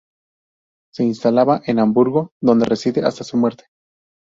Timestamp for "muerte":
3.37-3.65